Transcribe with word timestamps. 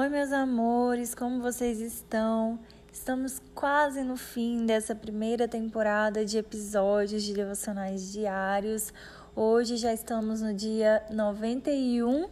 Oi, 0.00 0.08
meus 0.08 0.30
amores, 0.30 1.12
como 1.12 1.42
vocês 1.42 1.80
estão? 1.80 2.56
Estamos 2.92 3.42
quase 3.52 4.04
no 4.04 4.16
fim 4.16 4.64
dessa 4.64 4.94
primeira 4.94 5.48
temporada 5.48 6.24
de 6.24 6.38
episódios 6.38 7.24
de 7.24 7.34
devocionais 7.34 8.12
diários. 8.12 8.94
Hoje 9.34 9.76
já 9.76 9.92
estamos 9.92 10.40
no 10.40 10.54
dia 10.54 11.02
91 11.10 12.28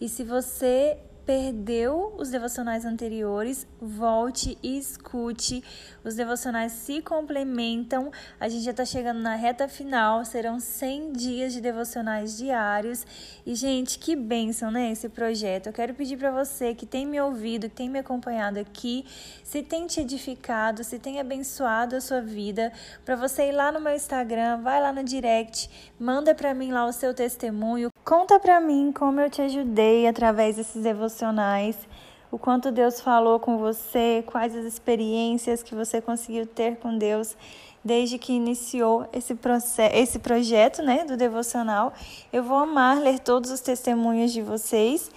e 0.00 0.08
se 0.08 0.24
você 0.24 0.96
perdeu 1.24 2.14
os 2.18 2.30
devocionais 2.30 2.84
anteriores, 2.84 3.66
volte 3.80 4.58
e 4.62 4.78
escute. 4.78 5.62
Os 6.04 6.14
devocionais 6.14 6.72
se 6.72 7.00
complementam. 7.00 8.10
A 8.40 8.48
gente 8.48 8.64
já 8.64 8.72
está 8.72 8.84
chegando 8.84 9.20
na 9.20 9.34
reta 9.34 9.68
final. 9.68 10.24
Serão 10.24 10.58
100 10.58 11.12
dias 11.12 11.52
de 11.52 11.60
devocionais 11.60 12.36
diários. 12.36 13.06
E, 13.46 13.54
gente, 13.54 13.98
que 13.98 14.16
bênção, 14.16 14.70
né? 14.70 14.90
Esse 14.90 15.08
projeto. 15.08 15.68
Eu 15.68 15.72
quero 15.72 15.94
pedir 15.94 16.16
para 16.16 16.30
você 16.30 16.74
que 16.74 16.86
tem 16.86 17.06
me 17.06 17.20
ouvido, 17.20 17.68
que 17.68 17.76
tem 17.76 17.88
me 17.88 17.98
acompanhado 17.98 18.58
aqui, 18.58 19.04
se 19.44 19.62
tem 19.62 19.86
te 19.86 20.00
edificado, 20.00 20.82
se 20.82 20.98
tem 20.98 21.20
abençoado 21.20 21.96
a 21.96 22.00
sua 22.00 22.20
vida, 22.20 22.72
para 23.04 23.16
você 23.16 23.48
ir 23.48 23.52
lá 23.52 23.70
no 23.70 23.80
meu 23.80 23.94
Instagram, 23.94 24.62
vai 24.62 24.80
lá 24.80 24.92
no 24.92 25.04
direct, 25.04 25.70
manda 25.98 26.34
para 26.34 26.54
mim 26.54 26.72
lá 26.72 26.86
o 26.86 26.92
seu 26.92 27.14
testemunho. 27.14 27.91
Conta 28.04 28.40
para 28.40 28.60
mim 28.60 28.90
como 28.92 29.20
eu 29.20 29.30
te 29.30 29.40
ajudei 29.42 30.08
através 30.08 30.56
desses 30.56 30.82
devocionais, 30.82 31.76
o 32.32 32.38
quanto 32.38 32.72
Deus 32.72 33.00
falou 33.00 33.38
com 33.38 33.58
você, 33.58 34.24
quais 34.26 34.56
as 34.56 34.64
experiências 34.64 35.62
que 35.62 35.72
você 35.72 36.00
conseguiu 36.00 36.44
ter 36.44 36.78
com 36.78 36.98
Deus 36.98 37.36
desde 37.84 38.18
que 38.18 38.32
iniciou 38.32 39.06
esse, 39.12 39.36
processo, 39.36 39.94
esse 39.94 40.18
projeto 40.18 40.82
né, 40.82 41.04
do 41.04 41.16
devocional. 41.16 41.92
Eu 42.32 42.42
vou 42.42 42.58
amar 42.58 42.98
ler 42.98 43.20
todos 43.20 43.52
os 43.52 43.60
testemunhos 43.60 44.32
de 44.32 44.42
vocês. 44.42 45.08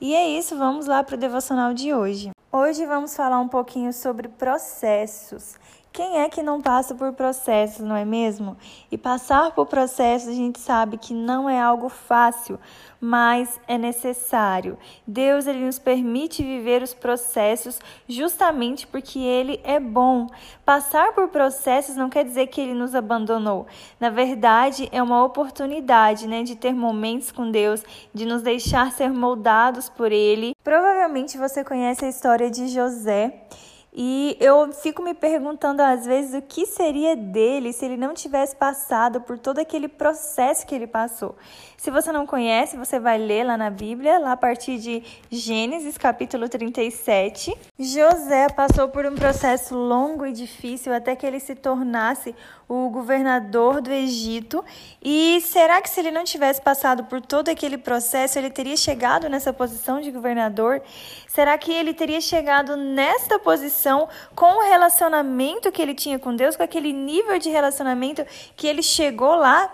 E 0.00 0.14
é 0.14 0.28
isso, 0.28 0.56
vamos 0.56 0.86
lá 0.86 1.02
para 1.02 1.16
o 1.16 1.18
devocional 1.18 1.74
de 1.74 1.92
hoje. 1.92 2.30
Hoje 2.52 2.86
vamos 2.86 3.16
falar 3.16 3.40
um 3.40 3.48
pouquinho 3.48 3.92
sobre 3.92 4.28
processos. 4.28 5.56
Quem 5.92 6.20
é 6.20 6.28
que 6.28 6.42
não 6.42 6.60
passa 6.60 6.94
por 6.94 7.12
processos, 7.12 7.84
não 7.84 7.96
é 7.96 8.04
mesmo? 8.04 8.56
E 8.90 8.96
passar 8.96 9.50
por 9.52 9.66
processos 9.66 10.28
a 10.28 10.34
gente 10.34 10.60
sabe 10.60 10.96
que 10.96 11.12
não 11.12 11.48
é 11.48 11.60
algo 11.60 11.88
fácil, 11.88 12.58
mas 13.00 13.58
é 13.66 13.78
necessário. 13.78 14.78
Deus 15.06 15.46
ele 15.46 15.64
nos 15.64 15.78
permite 15.78 16.42
viver 16.42 16.82
os 16.82 16.94
processos 16.94 17.80
justamente 18.08 18.86
porque 18.86 19.18
ele 19.18 19.60
é 19.64 19.80
bom. 19.80 20.26
Passar 20.64 21.12
por 21.12 21.28
processos 21.28 21.96
não 21.96 22.10
quer 22.10 22.24
dizer 22.24 22.48
que 22.48 22.60
ele 22.60 22.74
nos 22.74 22.94
abandonou. 22.94 23.66
Na 23.98 24.10
verdade, 24.10 24.88
é 24.92 25.02
uma 25.02 25.24
oportunidade, 25.24 26.28
né, 26.28 26.42
de 26.42 26.54
ter 26.54 26.74
momentos 26.74 27.32
com 27.32 27.50
Deus, 27.50 27.82
de 28.12 28.26
nos 28.26 28.42
deixar 28.42 28.92
ser 28.92 29.10
moldados 29.10 29.88
por 29.88 30.12
ele. 30.12 30.54
Provavelmente 30.62 31.38
você 31.38 31.64
conhece 31.64 32.04
a 32.04 32.08
história 32.08 32.50
de 32.50 32.68
José. 32.68 33.46
E 33.92 34.36
eu 34.38 34.70
fico 34.72 35.02
me 35.02 35.14
perguntando 35.14 35.80
às 35.80 36.04
vezes 36.04 36.34
o 36.34 36.42
que 36.42 36.66
seria 36.66 37.16
dele 37.16 37.72
se 37.72 37.84
ele 37.84 37.96
não 37.96 38.12
tivesse 38.12 38.54
passado 38.54 39.20
por 39.22 39.38
todo 39.38 39.58
aquele 39.58 39.88
processo 39.88 40.66
que 40.66 40.74
ele 40.74 40.86
passou. 40.86 41.36
Se 41.76 41.90
você 41.90 42.12
não 42.12 42.26
conhece, 42.26 42.76
você 42.76 42.98
vai 42.98 43.16
ler 43.16 43.44
lá 43.44 43.56
na 43.56 43.70
Bíblia, 43.70 44.18
lá 44.18 44.32
a 44.32 44.36
partir 44.36 44.78
de 44.78 45.02
Gênesis 45.30 45.96
capítulo 45.96 46.48
37. 46.48 47.56
José 47.78 48.48
passou 48.48 48.88
por 48.88 49.06
um 49.06 49.14
processo 49.14 49.74
longo 49.74 50.26
e 50.26 50.32
difícil 50.32 50.92
até 50.92 51.16
que 51.16 51.24
ele 51.24 51.40
se 51.40 51.54
tornasse 51.54 52.34
o 52.68 52.90
governador 52.90 53.80
do 53.80 53.90
Egito. 53.90 54.62
E 55.02 55.40
será 55.40 55.80
que 55.80 55.88
se 55.88 56.00
ele 56.00 56.10
não 56.10 56.24
tivesse 56.24 56.60
passado 56.60 57.04
por 57.04 57.20
todo 57.20 57.48
aquele 57.48 57.78
processo, 57.78 58.38
ele 58.38 58.50
teria 58.50 58.76
chegado 58.76 59.28
nessa 59.28 59.52
posição 59.52 60.00
de 60.00 60.10
governador? 60.10 60.82
Será 61.28 61.56
que 61.56 61.72
ele 61.72 61.94
teria 61.94 62.20
chegado 62.20 62.76
nesta 62.76 63.38
posição 63.38 63.77
com 64.34 64.58
o 64.58 64.68
relacionamento 64.68 65.70
que 65.70 65.80
ele 65.80 65.94
tinha 65.94 66.18
com 66.18 66.34
Deus, 66.34 66.56
com 66.56 66.62
aquele 66.62 66.92
nível 66.92 67.38
de 67.38 67.48
relacionamento 67.48 68.24
que 68.56 68.66
ele 68.66 68.82
chegou 68.82 69.36
lá? 69.36 69.72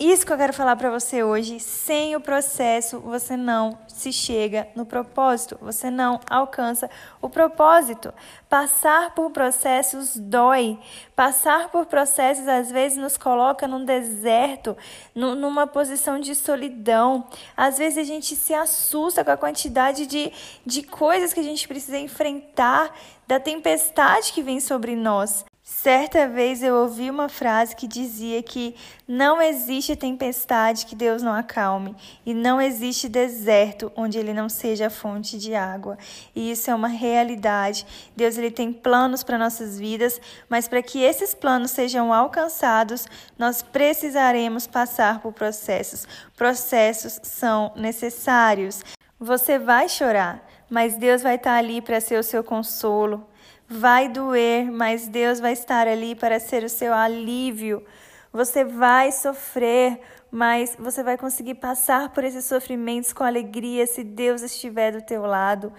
Isso 0.00 0.24
que 0.24 0.32
eu 0.32 0.36
quero 0.36 0.52
falar 0.52 0.76
para 0.76 0.90
você 0.90 1.24
hoje. 1.24 1.58
Sem 1.58 2.14
o 2.14 2.20
processo, 2.20 3.00
você 3.00 3.36
não 3.36 3.76
se 3.88 4.12
chega 4.12 4.68
no 4.76 4.86
propósito, 4.86 5.58
você 5.60 5.90
não 5.90 6.20
alcança 6.30 6.88
o 7.20 7.28
propósito. 7.28 8.14
Passar 8.48 9.12
por 9.12 9.32
processos 9.32 10.16
dói. 10.16 10.78
Passar 11.16 11.68
por 11.70 11.86
processos 11.86 12.46
às 12.46 12.70
vezes 12.70 12.96
nos 12.96 13.16
coloca 13.16 13.66
num 13.66 13.84
deserto, 13.84 14.76
numa 15.16 15.66
posição 15.66 16.20
de 16.20 16.32
solidão. 16.32 17.26
Às 17.56 17.78
vezes 17.78 17.98
a 17.98 18.04
gente 18.04 18.36
se 18.36 18.54
assusta 18.54 19.24
com 19.24 19.32
a 19.32 19.36
quantidade 19.36 20.06
de, 20.06 20.32
de 20.64 20.84
coisas 20.84 21.32
que 21.32 21.40
a 21.40 21.44
gente 21.44 21.66
precisa 21.66 21.98
enfrentar, 21.98 22.94
da 23.26 23.40
tempestade 23.40 24.32
que 24.32 24.42
vem 24.42 24.60
sobre 24.60 24.94
nós. 24.94 25.44
Certa 25.70 26.26
vez 26.26 26.62
eu 26.62 26.74
ouvi 26.74 27.10
uma 27.10 27.28
frase 27.28 27.76
que 27.76 27.86
dizia 27.86 28.42
que 28.42 28.74
não 29.06 29.40
existe 29.40 29.94
tempestade 29.94 30.86
que 30.86 30.96
Deus 30.96 31.22
não 31.22 31.34
acalme 31.34 31.94
e 32.24 32.32
não 32.32 32.60
existe 32.60 33.06
deserto 33.06 33.92
onde 33.94 34.18
ele 34.18 34.32
não 34.32 34.48
seja 34.48 34.86
a 34.86 34.90
fonte 34.90 35.36
de 35.36 35.54
água. 35.54 35.98
E 36.34 36.50
isso 36.50 36.70
é 36.70 36.74
uma 36.74 36.88
realidade. 36.88 37.86
Deus 38.16 38.38
ele 38.38 38.50
tem 38.50 38.72
planos 38.72 39.22
para 39.22 39.36
nossas 39.36 39.78
vidas, 39.78 40.18
mas 40.48 40.66
para 40.66 40.82
que 40.82 41.02
esses 41.02 41.34
planos 41.34 41.70
sejam 41.70 42.14
alcançados, 42.14 43.06
nós 43.38 43.60
precisaremos 43.60 44.66
passar 44.66 45.20
por 45.20 45.34
processos. 45.34 46.08
Processos 46.34 47.20
são 47.22 47.72
necessários. 47.76 48.82
Você 49.20 49.58
vai 49.58 49.86
chorar, 49.86 50.42
mas 50.70 50.96
Deus 50.96 51.20
vai 51.20 51.34
estar 51.34 51.56
ali 51.56 51.82
para 51.82 52.00
ser 52.00 52.18
o 52.18 52.24
seu 52.24 52.42
consolo. 52.42 53.28
Vai 53.70 54.08
doer, 54.08 54.70
mas 54.72 55.08
Deus 55.08 55.40
vai 55.40 55.52
estar 55.52 55.86
ali 55.86 56.14
para 56.14 56.40
ser 56.40 56.64
o 56.64 56.70
seu 56.70 56.94
alívio. 56.94 57.84
Você 58.32 58.64
vai 58.64 59.12
sofrer, 59.12 60.00
mas 60.30 60.76
você 60.78 61.02
vai 61.02 61.16
conseguir 61.16 61.54
passar 61.54 62.10
por 62.10 62.24
esses 62.24 62.44
sofrimentos 62.44 63.12
com 63.12 63.24
alegria 63.24 63.86
se 63.86 64.04
Deus 64.04 64.42
estiver 64.42 64.92
do 64.92 65.02
teu 65.02 65.22
lado. 65.22 65.72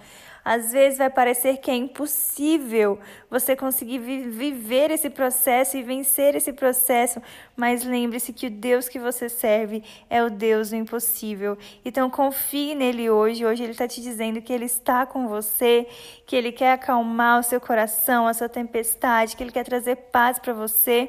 Às 0.44 0.72
vezes 0.72 0.98
vai 0.98 1.10
parecer 1.10 1.58
que 1.58 1.70
é 1.70 1.74
impossível 1.74 2.98
você 3.28 3.54
conseguir 3.54 3.98
viver 3.98 4.90
esse 4.90 5.10
processo 5.10 5.76
e 5.76 5.82
vencer 5.82 6.34
esse 6.34 6.52
processo, 6.52 7.20
mas 7.54 7.84
lembre-se 7.84 8.32
que 8.32 8.46
o 8.46 8.50
Deus 8.50 8.88
que 8.88 8.98
você 8.98 9.28
serve 9.28 9.84
é 10.08 10.22
o 10.22 10.30
Deus 10.30 10.70
do 10.70 10.76
impossível. 10.76 11.58
Então 11.84 12.08
confie 12.08 12.74
nele 12.74 13.10
hoje. 13.10 13.44
Hoje 13.44 13.62
ele 13.62 13.72
está 13.72 13.86
te 13.86 14.00
dizendo 14.00 14.40
que 14.40 14.52
ele 14.52 14.64
está 14.64 15.04
com 15.04 15.28
você, 15.28 15.86
que 16.26 16.34
ele 16.34 16.52
quer 16.52 16.72
acalmar 16.72 17.40
o 17.40 17.42
seu 17.42 17.60
coração, 17.60 18.26
a 18.26 18.34
sua 18.34 18.48
tempestade, 18.48 19.36
que 19.36 19.42
ele 19.42 19.52
quer 19.52 19.64
trazer 19.64 19.96
paz 19.96 20.38
para 20.38 20.54
você 20.54 21.08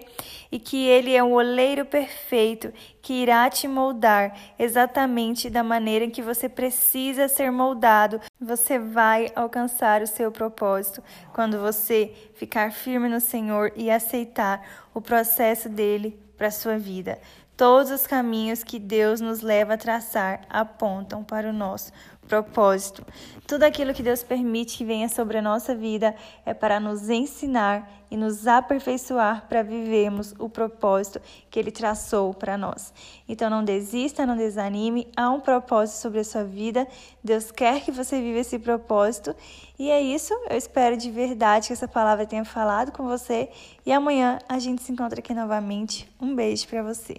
e 0.52 0.60
que 0.60 0.86
ele 0.86 1.16
é 1.16 1.24
o 1.24 1.32
oleiro 1.32 1.86
perfeito 1.86 2.74
que 3.02 3.14
irá 3.14 3.50
te 3.50 3.68
moldar 3.68 4.38
exatamente 4.60 5.50
da 5.50 5.64
maneira 5.64 6.08
que 6.10 6.22
você 6.22 6.48
precisa 6.48 7.28
ser 7.28 7.52
moldado. 7.52 8.22
Você 8.40 8.78
vai 8.78 9.32
alcançar 9.36 10.02
o 10.02 10.08
seu 10.08 10.32
propósito 10.32 11.04
quando 11.34 11.60
você 11.60 12.14
ficar 12.36 12.72
firme 12.72 13.10
no 13.10 13.20
Senhor 13.20 13.72
e 13.76 13.90
aceitar 13.90 14.62
o 14.94 15.02
processo 15.02 15.68
dele 15.68 16.20
para 16.38 16.52
sua 16.52 16.78
vida. 16.78 17.20
Todos 17.62 17.92
os 17.92 18.08
caminhos 18.08 18.64
que 18.64 18.80
Deus 18.80 19.22
nos 19.22 19.42
leva 19.42 19.76
a 19.76 19.78
traçar 19.78 20.42
apontam 20.50 21.24
para 21.24 21.48
o 21.48 21.54
nosso 21.54 21.94
propósito. 22.28 23.06
Tudo 23.46 23.62
aquilo 23.62 23.94
que 23.94 24.02
Deus 24.02 24.24
permite 24.24 24.80
que 24.80 24.84
venha 24.84 25.08
sobre 25.08 25.38
a 25.38 25.44
nossa 25.44 25.76
vida 25.76 26.16
é 26.44 26.56
para 26.56 26.80
nos 26.80 27.08
ensinar 27.08 27.88
e 28.10 28.18
nos 28.18 28.48
aperfeiçoar 28.48 29.46
para 29.48 29.62
vivermos 29.62 30.34
o 30.40 30.50
propósito 30.50 31.22
que 31.52 31.60
Ele 31.60 31.70
traçou 31.70 32.34
para 32.34 32.58
nós. 32.58 32.92
Então 33.30 33.48
não 33.48 33.64
desista, 33.64 34.26
não 34.26 34.36
desanime, 34.36 35.08
há 35.16 35.30
um 35.30 35.40
propósito 35.40 35.98
sobre 35.98 36.22
a 36.22 36.24
sua 36.24 36.44
vida. 36.44 36.88
Deus 37.24 37.52
quer 37.52 37.82
que 37.82 37.92
você 37.92 38.20
viva 38.20 38.40
esse 38.40 38.58
propósito. 38.58 39.36
E 39.78 39.92
é 39.92 40.02
isso, 40.02 40.34
eu 40.50 40.58
espero 40.58 40.98
de 40.98 41.12
verdade 41.12 41.68
que 41.68 41.74
essa 41.74 41.88
palavra 41.88 42.26
tenha 42.26 42.44
falado 42.44 42.92
com 42.92 43.04
você 43.04 43.52
e 43.86 43.92
amanhã 43.92 44.40
a 44.50 44.58
gente 44.58 44.82
se 44.82 44.92
encontra 44.92 45.20
aqui 45.20 45.36
novamente. 45.36 46.12
Um 46.20 46.34
beijo 46.34 46.68
para 46.68 46.82
você. 46.82 47.18